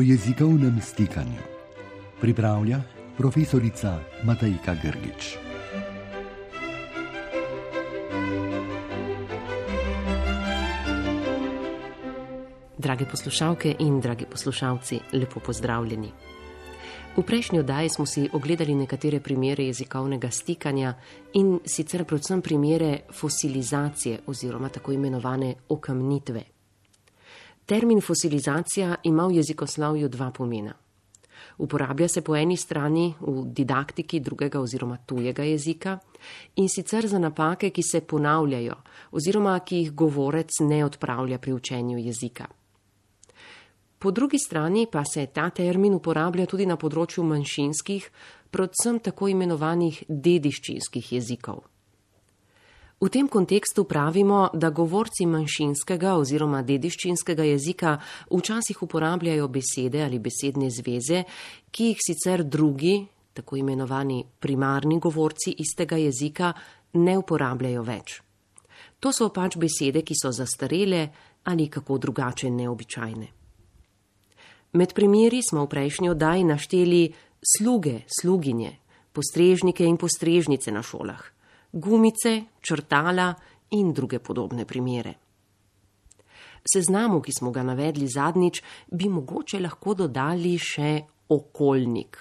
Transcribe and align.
o 0.00 0.02
jezikovnem 0.02 0.80
stikanju. 0.80 1.42
Pripravlja 2.20 2.80
profesorica 3.16 3.98
Matajka 4.24 4.74
Grgič. 4.82 5.36
Drage 12.78 13.04
poslušalke 13.04 13.74
in 13.78 14.00
dragi 14.00 14.24
poslušalci, 14.30 15.00
lepo 15.12 15.40
pozdravljeni. 15.40 16.12
V 17.16 17.22
prejšnji 17.22 17.58
oddaji 17.58 17.88
smo 17.88 18.06
si 18.06 18.28
ogledali 18.32 18.74
nekatere 18.74 19.20
primere 19.20 19.64
jezikovnega 19.64 20.30
stikanja 20.30 20.94
in 21.34 21.58
sicer 21.66 22.04
predvsem 22.04 22.40
primere 22.42 23.00
fosilizacije 23.12 24.20
oziroma 24.26 24.68
tako 24.68 24.92
imenovane 24.92 25.54
okamnitve. 25.68 26.59
Termin 27.70 28.00
fosilizacija 28.00 28.94
ima 29.02 29.26
v 29.26 29.34
jezikoslovju 29.34 30.08
dva 30.08 30.30
pomena. 30.30 30.72
Uporablja 31.58 32.08
se 32.08 32.20
po 32.20 32.34
eni 32.36 32.56
strani 32.56 33.14
v 33.20 33.44
didaktiki 33.46 34.20
drugega 34.20 34.60
oziroma 34.60 34.96
tujega 35.06 35.42
jezika 35.42 35.98
in 36.56 36.68
sicer 36.68 37.06
za 37.06 37.18
napake, 37.18 37.70
ki 37.70 37.82
se 37.82 38.00
ponavljajo 38.00 38.74
oziroma 39.12 39.58
ki 39.60 39.76
jih 39.76 39.92
govorec 39.94 40.58
ne 40.60 40.84
odpravlja 40.84 41.38
pri 41.38 41.52
učenju 41.52 41.98
jezika. 41.98 42.48
Po 43.98 44.10
drugi 44.10 44.38
strani 44.38 44.86
pa 44.92 45.04
se 45.04 45.26
ta 45.26 45.50
termin 45.50 45.94
uporablja 45.94 46.46
tudi 46.46 46.66
na 46.66 46.76
področju 46.76 47.22
manjšinskih, 47.22 48.10
predvsem 48.50 48.98
tako 48.98 49.28
imenovanih 49.28 50.02
dediščinskih 50.08 51.12
jezikov. 51.12 51.62
V 53.00 53.08
tem 53.08 53.28
kontekstu 53.28 53.84
pravimo, 53.84 54.50
da 54.52 54.68
govorci 54.70 55.24
manjšinskega 55.24 56.18
oziroma 56.20 56.60
dediščinskega 56.60 57.46
jezika 57.48 57.94
včasih 58.28 58.82
uporabljajo 58.84 59.46
besede 59.48 60.02
ali 60.04 60.18
besedne 60.20 60.68
zveze, 60.68 61.22
ki 61.72 61.86
jih 61.94 62.02
sicer 62.04 62.44
drugi, 62.44 63.06
tako 63.32 63.56
imenovani 63.56 64.20
primarni 64.40 64.98
govorci 65.00 65.54
istega 65.64 65.96
jezika, 65.96 66.52
ne 67.00 67.16
uporabljajo 67.16 67.86
več. 67.88 68.20
To 69.00 69.14
so 69.16 69.30
pač 69.32 69.56
besede, 69.56 70.04
ki 70.04 70.12
so 70.12 70.28
zastarele 70.28 71.08
ali 71.48 71.70
kako 71.72 71.96
drugače 71.98 72.50
neobičajne. 72.52 73.28
Med 74.76 74.92
primeri 74.92 75.40
smo 75.40 75.64
v 75.64 75.72
prejšnji 75.72 76.12
oddaji 76.12 76.44
našteli 76.44 77.02
sluge, 77.40 78.02
sluginje, 78.20 78.76
postrežnike 79.16 79.88
in 79.88 79.96
postrežnice 79.96 80.68
na 80.70 80.84
šolah, 80.84 81.39
gumice, 81.72 82.44
črtala 82.60 83.34
in 83.70 83.92
druge 83.92 84.18
podobne 84.18 84.64
primere. 84.64 85.14
Seznamu, 86.72 87.20
ki 87.20 87.32
smo 87.32 87.50
ga 87.50 87.62
navedli 87.62 88.08
zadnjič, 88.08 88.62
bi 88.92 89.08
mogoče 89.08 89.60
lahko 89.60 89.94
dodali 89.94 90.58
še 90.58 90.98
okoljnik. 91.32 92.18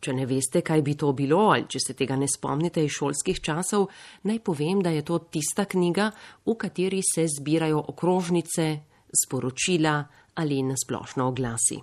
Če 0.00 0.12
ne 0.12 0.26
veste, 0.28 0.60
kaj 0.60 0.82
bi 0.84 0.94
to 1.00 1.12
bilo, 1.16 1.48
ali 1.52 1.68
če 1.68 1.80
se 1.80 1.94
tega 1.96 2.16
ne 2.16 2.28
spomnite 2.28 2.84
iz 2.84 2.92
šolskih 2.92 3.40
časov, 3.40 3.88
naj 4.28 4.40
povem, 4.44 4.82
da 4.84 4.92
je 4.92 5.04
to 5.04 5.18
tista 5.32 5.64
knjiga, 5.64 6.10
v 6.44 6.56
kateri 6.60 7.00
se 7.04 7.24
zbirajo 7.28 7.80
okrožnice, 7.92 8.68
sporočila, 9.24 9.96
ali 10.34 10.62
nasplošno 10.66 11.28
oglasi. 11.32 11.80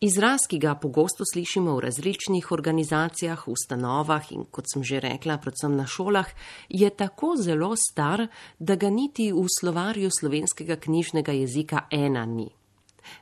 Izraz, 0.00 0.44
ki 0.46 0.60
ga 0.62 0.76
pogosto 0.78 1.24
slišimo 1.26 1.72
v 1.74 1.80
različnih 1.80 2.52
organizacijah, 2.54 3.48
ustanovah 3.50 4.28
in, 4.30 4.44
kot 4.46 4.70
sem 4.70 4.84
že 4.86 5.00
rekla, 5.02 5.40
predvsem 5.42 5.74
na 5.74 5.86
šolah, 5.90 6.28
je 6.68 6.90
tako 6.90 7.34
zelo 7.34 7.74
star, 7.74 8.28
da 8.58 8.76
ga 8.78 8.90
niti 8.94 9.32
v 9.34 9.42
slovarju 9.50 10.10
slovenskega 10.20 10.76
knjižnega 10.78 11.32
jezika 11.32 11.80
ena 11.90 12.22
ni. 12.26 12.46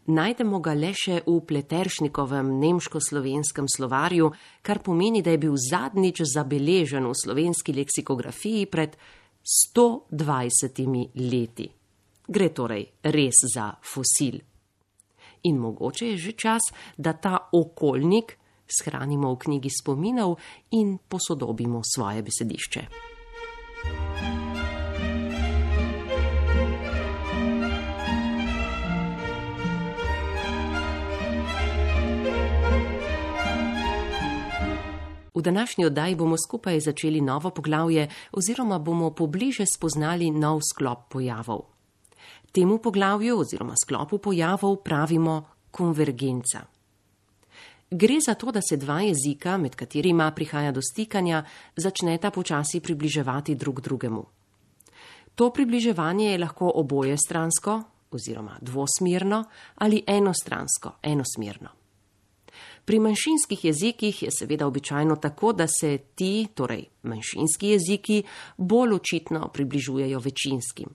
Najdemo 0.06 0.60
ga 0.60 0.74
le 0.76 0.90
še 0.92 1.22
v 1.24 1.38
pleteršnikovem 1.48 2.50
nemško-slovenskem 2.60 3.70
slovarju, 3.72 4.28
kar 4.60 4.82
pomeni, 4.84 5.22
da 5.22 5.32
je 5.32 5.40
bil 5.46 5.56
zadnjič 5.56 6.20
zabeležen 6.28 7.08
v 7.08 7.14
slovenski 7.16 7.72
leksikografiji 7.72 8.66
pred 8.68 8.98
120 9.40 11.24
leti. 11.24 11.70
Gre 12.28 12.50
torej 12.52 12.84
res 13.00 13.40
za 13.48 13.70
fosil. 13.80 14.55
In 15.46 15.58
mogoče 15.62 16.10
je 16.10 16.16
že 16.16 16.32
čas, 16.32 16.62
da 16.96 17.12
ta 17.12 17.48
okoljnik 17.52 18.38
shranimo 18.66 19.30
v 19.34 19.38
knjigi 19.38 19.70
spominov 19.70 20.36
in 20.70 20.98
posodobimo 20.98 21.82
svoje 21.94 22.22
besedišče. 22.22 22.82
V 35.36 35.42
današnji 35.42 35.84
oddaji 35.86 36.14
bomo 36.14 36.36
skupaj 36.46 36.80
začeli 36.80 37.20
novo 37.20 37.50
poglavje 37.50 38.08
oziroma 38.32 38.78
bomo 38.78 39.10
pobliže 39.10 39.64
spoznali 39.76 40.30
nov 40.30 40.60
sklop 40.72 41.12
pojavov. 41.12 41.75
Temu 42.56 42.78
poglavju 42.78 43.38
oziroma 43.38 43.74
sklopu 43.84 44.18
pojavov 44.18 44.76
pravimo 44.76 45.44
konvergenca. 45.70 46.60
Gre 47.90 48.16
za 48.26 48.34
to, 48.34 48.50
da 48.50 48.60
se 48.68 48.76
dva 48.76 49.00
jezika, 49.00 49.58
med 49.58 49.76
katerima 49.76 50.30
prihaja 50.30 50.72
do 50.72 50.80
stikanja, 50.82 51.42
začneta 51.76 52.30
počasi 52.30 52.80
približevati 52.80 53.54
drug 53.54 53.80
drugemu. 53.80 54.24
To 55.34 55.50
približevanje 55.52 56.30
je 56.30 56.38
lahko 56.38 56.72
oboje 56.74 57.16
stransko 57.26 57.82
oziroma 58.10 58.56
dvosmerno 58.60 59.44
ali 59.74 60.02
enostransko, 60.06 60.96
enosmerno. 61.02 61.68
Pri 62.84 62.98
manjšinskih 62.98 63.64
jezikih 63.64 64.22
je 64.22 64.30
seveda 64.38 64.66
običajno 64.66 65.16
tako, 65.16 65.52
da 65.52 65.66
se 65.80 65.98
ti, 66.14 66.46
torej 66.54 66.86
manjšinski 67.02 67.68
jeziki, 67.68 68.22
bolj 68.56 68.94
očitno 68.94 69.48
približujejo 69.52 70.18
večinskim 70.18 70.88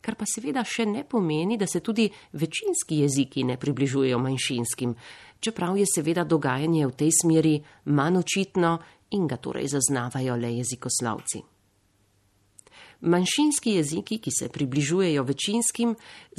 kar 0.00 0.14
pa 0.14 0.26
seveda 0.26 0.64
še 0.64 0.86
ne 0.86 1.04
pomeni, 1.04 1.56
da 1.56 1.66
se 1.66 1.80
tudi 1.80 2.08
večinski 2.32 3.02
jeziki 3.02 3.44
ne 3.44 3.56
približujejo 3.56 4.18
manjšinskim, 4.18 4.94
čeprav 5.40 5.76
je 5.78 5.86
seveda 5.86 6.24
dogajanje 6.24 6.86
v 6.86 6.96
tej 6.96 7.12
smeri 7.22 7.54
manj 7.84 8.22
očitno 8.22 8.78
in 9.10 9.26
ga 9.26 9.36
torej 9.36 9.68
zaznavajo 9.68 10.36
le 10.36 10.56
jezikoslavci. 10.58 11.42
Manjšinski 13.00 13.70
jeziki, 13.76 14.16
ki 14.18 14.30
se 14.30 14.48
približujejo 14.50 15.22
večinskim, 15.22 15.94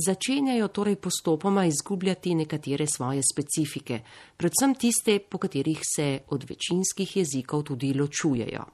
začenjajo 0.05 0.67
torej 0.67 0.97
postopoma 0.99 1.63
izgubljati 1.65 2.35
nekatere 2.35 2.87
svoje 2.87 3.21
specifike, 3.23 4.01
predvsem 4.37 4.75
tiste, 4.75 5.19
po 5.19 5.37
katerih 5.37 5.79
se 5.95 6.19
od 6.27 6.43
večinskih 6.49 7.17
jezikov 7.17 7.63
tudi 7.63 7.93
ločujejo. 7.93 8.65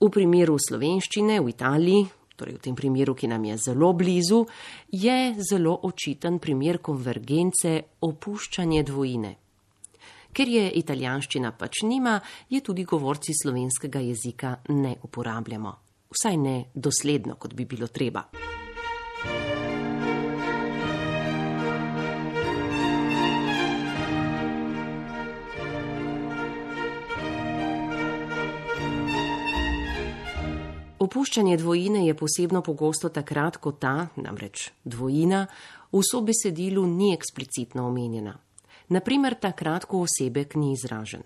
V 0.00 0.10
primeru 0.10 0.54
slovenščine 0.58 1.40
v 1.40 1.50
Italiji, 1.50 2.06
torej 2.42 2.58
v 2.58 2.64
tem 2.66 2.74
primeru, 2.74 3.14
ki 3.14 3.30
nam 3.30 3.44
je 3.46 3.56
zelo 3.70 3.92
blizu, 3.94 4.42
je 4.90 5.34
zelo 5.38 5.78
očiten 5.86 6.40
primer 6.42 6.82
konvergence 6.82 7.78
opuščanje 8.02 8.82
dvojine. 8.90 9.32
Ker 10.32 10.48
je 10.48 10.64
italijanščina 10.80 11.52
pač 11.60 11.84
nima, 11.84 12.16
je 12.50 12.62
tudi 12.64 12.86
govorci 12.88 13.36
slovenskega 13.36 14.00
jezika 14.00 14.56
ne 14.72 14.96
uporabljamo. 15.04 15.74
Vsaj 16.12 16.36
ne 16.40 16.56
dosledno, 16.74 17.36
kot 17.36 17.54
bi 17.54 17.68
bilo 17.68 17.86
treba. 17.92 18.24
Opuščanje 31.02 31.56
dvojine 31.56 32.06
je 32.06 32.14
posebno 32.14 32.60
pogosto 32.62 33.08
takrat, 33.08 33.56
ko 33.58 33.72
ta, 33.72 34.06
namreč 34.22 34.68
dvojina, 34.84 35.46
v 35.90 36.00
sobesedilu 36.06 36.84
ni 36.86 37.08
eksplicitno 37.14 37.88
omenjena. 37.88 38.36
Naprimer 38.94 39.34
takrat, 39.34 39.84
ko 39.90 40.04
osebek 40.06 40.54
ni 40.54 40.72
izražen. 40.76 41.24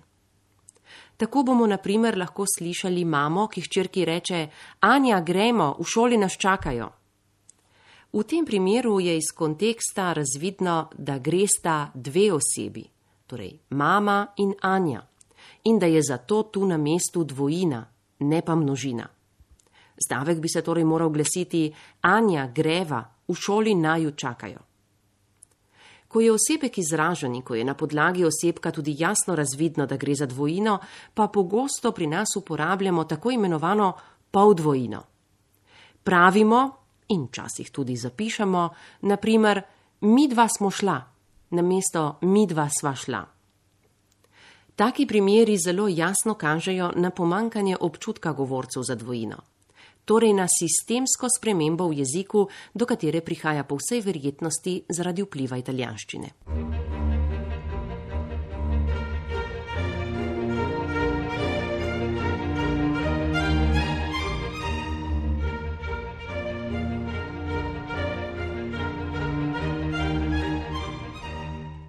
Tako 1.16 1.42
bomo 1.42 1.66
naprimer 1.66 2.16
lahko 2.16 2.46
slišali 2.48 3.04
mamo, 3.04 3.48
ki 3.52 3.64
hčerki 3.66 4.04
reče: 4.04 4.38
Anja, 4.80 5.20
gremo, 5.20 5.74
v 5.78 5.84
šoli 5.84 6.16
nas 6.16 6.38
čakajo. 6.40 6.88
V 8.12 8.22
tem 8.24 8.46
primeru 8.48 9.00
je 9.00 9.16
iz 9.18 9.28
konteksta 9.36 10.12
razvidno, 10.12 10.88
da 10.96 11.18
gresta 11.18 11.90
dve 11.94 12.30
osebi, 12.32 12.86
torej 13.26 13.58
mama 13.70 14.26
in 14.38 14.54
Anja, 14.62 15.02
in 15.64 15.78
da 15.78 15.86
je 15.86 16.00
zato 16.02 16.42
tu 16.42 16.64
na 16.64 16.76
mestu 16.76 17.24
dvojina, 17.24 17.84
ne 18.18 18.42
pa 18.42 18.54
množina. 18.54 19.15
Stavek 20.04 20.40
bi 20.40 20.48
se 20.48 20.62
torej 20.62 20.84
moral 20.84 21.10
glesiti: 21.10 21.74
Anja, 22.00 22.46
greva, 22.54 23.04
v 23.28 23.34
šoli 23.34 23.74
naju 23.74 24.10
čakajo. 24.10 24.58
Ko 26.08 26.20
je 26.20 26.32
osebek 26.32 26.78
izražen 26.78 27.34
in 27.34 27.42
ko 27.42 27.54
je 27.54 27.64
na 27.64 27.74
podlagi 27.74 28.24
osebka 28.24 28.70
tudi 28.70 28.94
jasno 28.98 29.34
razvidno, 29.34 29.86
da 29.86 29.96
gre 29.96 30.14
za 30.14 30.26
dvojino, 30.26 30.78
pa 31.14 31.28
pogosto 31.28 31.92
pri 31.92 32.06
nas 32.06 32.36
uporabljamo 32.36 33.04
tako 33.04 33.30
imenovano 33.30 33.92
poldvojino. 34.30 35.02
Pravimo 36.04 36.76
in 37.08 37.26
včasih 37.26 37.70
tudi 37.70 37.96
zapišemo, 37.96 38.68
naprimer, 39.00 39.62
mi 40.00 40.28
dva 40.28 40.48
smo 40.48 40.70
šla, 40.70 41.00
namesto 41.50 42.18
mi 42.22 42.46
dva 42.46 42.68
sva 42.80 42.94
šla. 42.94 43.24
Taki 44.76 45.06
primeri 45.06 45.56
zelo 45.58 45.88
jasno 45.88 46.34
kažejo 46.34 46.92
na 46.96 47.10
pomankanje 47.10 47.76
občutka 47.80 48.32
govorcev 48.32 48.82
za 48.82 48.94
dvojino, 48.94 49.36
torej 50.04 50.32
na 50.32 50.46
sistemsko 50.48 51.26
spremembo 51.28 51.88
v 51.88 52.00
jeziku, 52.02 52.46
do 52.74 52.86
katere 52.86 53.20
prihaja 53.20 53.64
po 53.64 53.76
vsej 53.76 54.00
verjetnosti 54.06 54.86
zaradi 54.88 55.26
vpliva 55.26 55.58
italijanščine. 55.58 56.30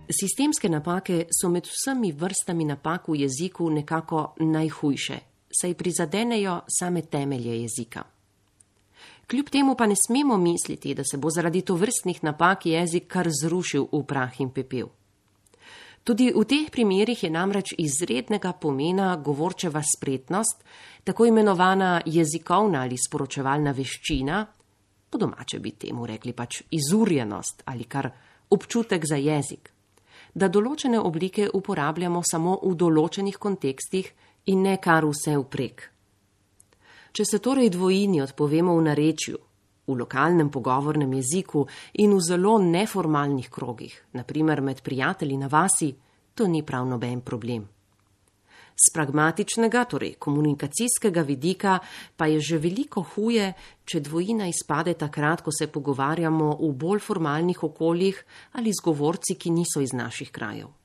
Sistemske 0.07 0.69
napake 0.69 1.25
so 1.29 1.49
med 1.51 1.67
vsemi 1.67 2.09
vrstami 2.11 2.65
napak 2.65 3.09
v 3.11 3.19
jeziku 3.21 3.69
nekako 3.69 4.33
najhujše, 4.39 5.17
saj 5.61 5.73
prizadenejo 5.73 6.61
same 6.79 7.01
temelje 7.01 7.61
jezika. 7.61 8.03
Kljub 9.27 9.49
temu 9.49 9.75
pa 9.75 9.85
ne 9.85 9.95
smemo 10.07 10.37
misliti, 10.37 10.93
da 10.93 11.03
se 11.03 11.17
bo 11.17 11.29
zaradi 11.29 11.61
to 11.61 11.75
vrstnih 11.75 12.23
napak 12.23 12.65
jezik 12.65 13.07
kar 13.07 13.27
zrušil 13.41 13.87
v 13.91 14.03
prah 14.07 14.41
in 14.41 14.49
pepel. 14.49 14.87
Tudi 16.03 16.31
v 16.31 16.43
teh 16.47 16.69
primerjih 16.71 17.23
je 17.23 17.29
namreč 17.29 17.73
izrednega 17.77 18.53
pomena 18.53 19.15
govorčeva 19.15 19.81
spretnost, 19.83 20.63
tako 21.03 21.25
imenovana 21.25 22.01
jezikovna 22.05 22.81
ali 22.81 22.95
sporočevalna 22.97 23.71
veščina, 23.71 24.45
po 25.09 25.17
domače 25.17 25.59
bi 25.59 25.71
temu 25.71 26.05
rekli 26.05 26.33
pač 26.33 26.61
izurjenost 26.71 27.63
ali 27.65 27.83
kar 27.83 28.09
občutek 28.49 29.03
za 29.03 29.15
jezik 29.15 29.73
da 30.37 30.49
določene 30.53 30.99
oblike 31.01 31.47
uporabljamo 31.53 32.21
samo 32.21 32.59
v 32.61 32.75
določenih 32.77 33.37
kontekstih 33.41 34.09
in 34.47 34.61
ne 34.61 34.77
kar 34.81 35.05
vse 35.05 35.37
vprek. 35.37 35.83
Če 37.11 37.25
se 37.25 37.39
torej 37.39 37.71
dvojini 37.73 38.21
odpovemo 38.21 38.75
v 38.77 38.83
narečju, 38.89 39.37
v 39.87 39.95
lokalnem 39.95 40.51
pogovornem 40.51 41.13
jeziku 41.17 41.63
in 42.03 42.13
v 42.13 42.21
zelo 42.21 42.57
neformalnih 42.59 43.49
krogih, 43.49 43.95
naprimer 44.13 44.61
med 44.61 44.83
prijatelji 44.83 45.37
na 45.37 45.47
vasi, 45.47 45.95
to 46.35 46.47
ni 46.47 46.61
prav 46.63 46.85
noben 46.85 47.21
problem. 47.21 47.65
Z 48.77 48.93
pragmatičnega, 48.93 49.87
torej 49.89 50.19
komunikacijskega 50.21 51.23
vidika, 51.25 51.79
pa 52.13 52.27
je 52.29 52.37
že 52.37 52.61
veliko 52.61 53.01
huje, 53.01 53.49
če 53.81 54.03
dvojina 54.05 54.45
izpade 54.45 54.93
takrat, 54.93 55.41
ko 55.41 55.49
se 55.49 55.65
pogovarjamo 55.65 56.61
v 56.61 56.69
bolj 56.77 57.01
formalnih 57.01 57.63
okoljih 57.63 58.21
ali 58.53 58.69
z 58.69 58.85
govorci, 58.85 59.33
ki 59.33 59.49
niso 59.49 59.81
iz 59.81 59.97
naših 59.97 60.29
krajev. 60.29 60.76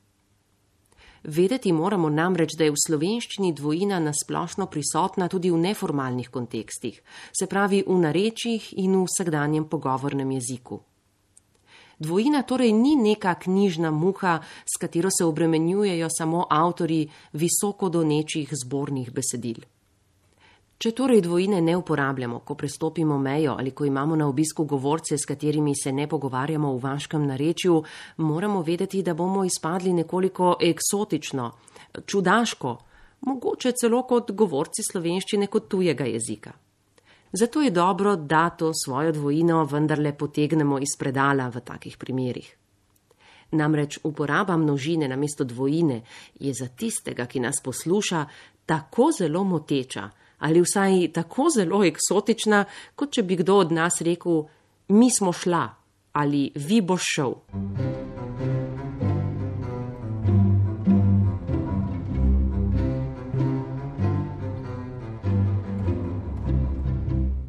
Vedeti 1.23 1.71
moramo 1.71 2.09
namreč, 2.09 2.57
da 2.59 2.65
je 2.67 2.73
v 2.75 2.79
slovenščini 2.87 3.53
dvojina 3.55 3.99
nasplošno 4.03 4.67
prisotna 4.67 5.29
tudi 5.31 5.51
v 5.53 5.59
neformalnih 5.61 6.27
kontekstih, 6.27 6.99
se 7.31 7.47
pravi 7.47 7.83
v 7.87 7.95
narečjih 7.95 8.73
in 8.83 8.97
v 8.97 9.05
vsakdanjem 9.07 9.69
pogovornem 9.71 10.35
jeziku. 10.35 10.81
Dvojina 11.99 12.41
torej 12.43 12.73
ni 12.75 12.97
neka 12.99 13.37
knjižna 13.39 13.91
muha, 13.91 14.41
s 14.67 14.75
katero 14.81 15.07
se 15.07 15.23
obremenjujejo 15.23 16.09
samo 16.11 16.43
avtori 16.49 17.07
visoko 17.31 17.87
donečih 17.89 18.49
zbornih 18.51 19.13
besedil. 19.13 19.63
Če 20.77 20.91
torej 20.91 21.21
dvojine 21.21 21.61
ne 21.61 21.75
uporabljamo, 21.77 22.39
ko 22.39 22.55
prestopimo 22.55 23.17
mejo 23.17 23.55
ali 23.59 23.71
ko 23.71 23.85
imamo 23.85 24.15
na 24.15 24.27
obisku 24.27 24.65
govorce, 24.65 25.17
s 25.17 25.25
katerimi 25.25 25.75
se 25.75 25.91
ne 25.91 26.07
pogovarjamo 26.07 26.73
v 26.73 26.79
vaškem 26.83 27.27
narečju, 27.27 27.83
moramo 28.17 28.61
vedeti, 28.61 29.03
da 29.03 29.13
bomo 29.13 29.45
izpadli 29.45 29.93
nekoliko 29.93 30.57
eksotično, 30.61 31.51
čudaško, 32.05 32.77
mogoče 33.21 33.71
celo 33.71 34.01
kot 34.03 34.31
govorci 34.31 34.83
slovenščine 34.91 35.47
kot 35.47 35.69
tujega 35.69 36.05
jezika. 36.05 36.51
Zato 37.33 37.61
je 37.61 37.71
dobro, 37.71 38.15
da 38.15 38.49
to 38.49 38.71
svojo 38.73 39.11
dvojino 39.11 39.63
vendarle 39.65 40.11
potegnemo 40.17 40.77
iz 40.79 40.97
predala 40.99 41.47
v 41.49 41.61
takih 41.65 41.97
primerih. 41.97 42.49
Namreč 43.51 43.99
uporaba 44.03 44.57
množine 44.57 45.07
namesto 45.07 45.43
dvojine 45.43 46.01
je 46.39 46.53
za 46.53 46.67
tistega, 46.67 47.25
ki 47.25 47.39
nas 47.39 47.61
posluša, 47.63 48.25
tako 48.65 49.11
zelo 49.17 49.43
moteča 49.43 50.09
ali 50.43 50.61
vsaj 50.61 51.07
tako 51.15 51.47
zelo 51.55 51.83
eksotična, 51.87 52.65
kot 52.95 53.15
če 53.15 53.23
bi 53.23 53.37
kdo 53.39 53.61
od 53.63 53.71
nas 53.71 54.01
rekel: 54.03 54.43
Mi 54.87 55.07
smo 55.11 55.31
šla 55.33 55.63
ali 56.13 56.51
vi 56.55 56.81
boš 56.81 57.03
šel. 57.15 57.33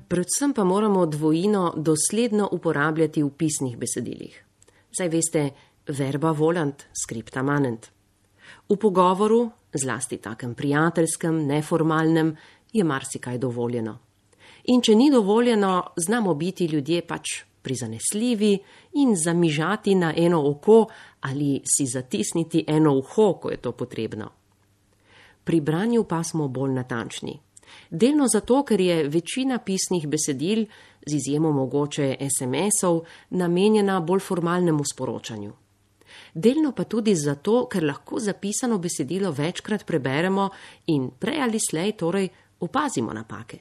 Predvsem 0.09 0.55
pa 0.55 0.65
moramo 0.65 1.07
dvojino 1.07 1.73
dosledno 1.77 2.49
uporabljati 2.53 3.23
v 3.23 3.31
pisnih 3.31 3.77
besedilih. 3.77 4.45
Saj 4.95 5.09
veste, 5.11 5.49
verba 5.91 6.31
volant, 6.31 6.87
skripta 6.95 7.43
manent. 7.43 7.91
V 8.69 8.77
pogovoru, 8.79 9.51
zlasti 9.75 10.17
takem 10.23 10.55
prijateljskem, 10.55 11.43
neformalnem, 11.47 12.37
je 12.75 12.85
marsikaj 12.85 13.39
dovoljeno. 13.39 13.99
In 14.65 14.81
če 14.83 14.95
ni 14.95 15.11
dovoljeno, 15.11 15.83
znamo 15.97 16.35
biti 16.35 16.67
ljudje 16.67 17.03
pač 17.07 17.41
prizanesljivi 17.63 18.59
in 19.01 19.17
zamižati 19.17 19.95
na 19.95 20.13
eno 20.17 20.43
oko 20.51 20.87
ali 21.21 21.61
si 21.65 21.87
zatisniti 21.87 22.65
eno 22.67 22.99
uho, 22.99 23.33
ko 23.43 23.51
je 23.51 23.57
to 23.57 23.73
potrebno. 23.73 24.31
Pri 25.45 25.61
branju 25.61 26.05
pa 26.05 26.23
smo 26.23 26.49
bolj 26.49 26.73
natančni. 26.73 27.39
Delno 27.91 28.27
zato, 28.29 28.63
ker 28.65 28.81
je 28.81 29.09
večina 29.09 29.59
pisnih 29.59 30.07
besedil, 30.09 30.67
z 31.07 31.17
izjemo 31.17 31.53
mogoče 31.53 32.17
SMS-ov, 32.21 33.01
namenjena 33.31 34.01
bolj 34.01 34.21
formalnemu 34.21 34.85
sporočanju. 34.93 35.53
Delno 36.35 36.73
pa 36.73 36.85
tudi 36.85 37.15
zato, 37.15 37.67
ker 37.71 37.85
lahko 37.85 38.21
zapisano 38.21 38.79
besedilo 38.79 39.31
večkrat 39.31 39.87
preberemo 39.87 40.49
in 40.87 41.11
prej 41.19 41.43
ali 41.43 41.61
slej 41.61 41.93
torej 41.93 42.29
opazimo 42.65 43.13
napake. 43.13 43.59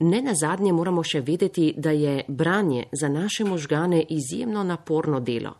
Ne 0.00 0.22
na 0.22 0.34
zadnje 0.34 0.72
moramo 0.72 1.02
še 1.02 1.20
vedeti, 1.20 1.72
da 1.76 1.90
je 1.90 2.24
branje 2.28 2.88
za 2.92 3.08
naše 3.08 3.44
možgane 3.44 4.02
izjemno 4.10 4.62
naporno 4.62 5.20
delo. 5.20 5.54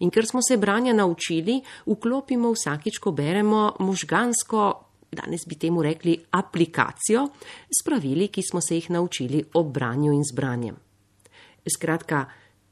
In 0.00 0.10
ker 0.10 0.26
smo 0.26 0.40
se 0.42 0.56
branja 0.56 0.92
naučili, 0.92 1.60
vklopimo 1.86 2.50
vsakič, 2.52 2.98
ko 2.98 3.12
beremo 3.12 3.74
možgansko 3.78 4.90
danes 5.12 5.40
bi 5.46 5.54
temu 5.54 5.82
rekli 5.82 6.18
aplikacijo, 6.30 7.28
s 7.70 7.84
pravili, 7.84 8.28
ki 8.28 8.42
smo 8.42 8.60
se 8.60 8.74
jih 8.74 8.90
naučili 8.90 9.44
ob 9.54 9.72
branju 9.72 10.12
in 10.12 10.22
zbranjem. 10.32 10.76
Skratka, 11.76 12.24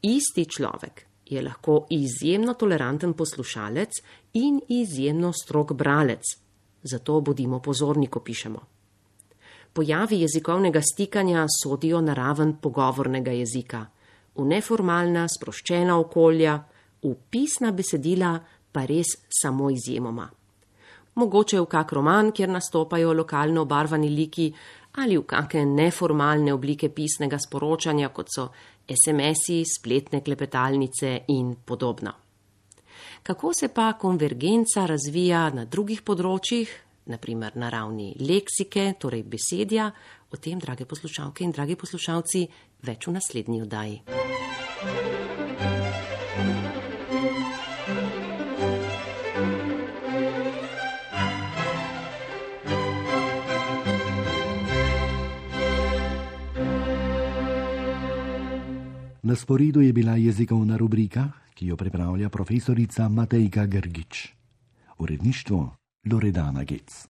isti 0.02 0.44
človek 0.44 1.06
je 1.26 1.42
lahko 1.42 1.86
izjemno 1.90 2.54
toleranten 2.54 3.12
poslušalec 3.12 3.90
in 4.34 4.60
izjemno 4.68 5.32
strok 5.32 5.72
bralec. 5.72 6.24
Zato 6.82 7.20
bodimo 7.20 7.60
pozorni, 7.60 8.06
ko 8.06 8.20
pišemo. 8.20 8.60
Pojavi 9.72 10.20
jezikovnega 10.20 10.80
stikanja 10.82 11.46
sodijo 11.62 12.00
na 12.00 12.14
raven 12.14 12.56
pogovornega 12.62 13.32
jezika, 13.32 13.86
v 14.36 14.46
neformalna, 14.46 15.26
sproščena 15.28 15.98
okolja, 15.98 16.58
v 17.02 17.14
pisna 17.30 17.72
besedila 17.72 18.38
pa 18.72 18.86
res 18.86 19.16
samo 19.42 19.70
izjemoma 19.70 20.28
mogoče 21.18 21.60
v 21.60 21.66
kak 21.66 21.92
roman, 21.92 22.32
kjer 22.32 22.50
nastopajo 22.50 23.12
lokalno 23.12 23.66
obarvani 23.66 24.10
liki 24.14 24.52
ali 24.98 25.18
v 25.18 25.26
kakšne 25.30 25.64
neformalne 25.78 26.52
oblike 26.54 26.88
pisnega 26.90 27.38
sporočanja, 27.38 28.08
kot 28.10 28.32
so 28.34 28.48
SMS-i, 28.88 29.62
spletne 29.68 30.22
klepetalnice 30.26 31.12
in 31.34 31.52
podobno. 31.64 32.14
Kako 33.22 33.52
se 33.54 33.68
pa 33.68 33.92
konvergenca 33.92 34.86
razvija 34.86 35.50
na 35.50 35.64
drugih 35.64 36.02
področjih, 36.02 36.70
naprimer 37.08 37.56
na 37.56 37.68
ravni 37.72 38.14
leksike, 38.20 38.94
torej 39.00 39.24
besedja, 39.24 39.90
o 40.30 40.36
tem, 40.36 40.58
drage 40.60 40.84
poslušalke 40.84 41.44
in 41.44 41.52
dragi 41.52 41.76
poslušalci, 41.76 42.46
več 42.84 43.08
v 43.08 43.16
naslednji 43.16 43.62
oddaji. 43.64 44.02
Na 59.28 59.36
sporedu 59.36 59.80
je 59.84 59.92
bila 59.92 60.16
jezikovna 60.16 60.76
rubrika, 60.80 61.28
ki 61.58 61.66
jo 61.66 61.76
pripravlja 61.76 62.28
profesorica 62.30 63.08
Matejka 63.08 63.66
Grgič. 63.66 64.28
Uredništvo 64.98 65.74
Loredana 66.12 66.64
Gec. 66.64 67.06